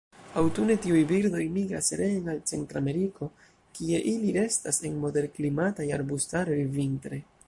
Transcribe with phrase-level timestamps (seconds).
[0.41, 3.29] Aŭtune tiuj birdoj migras reen al Centrameriko,
[3.79, 7.21] kie ili restas en moderklimataj arbustaroj vintre.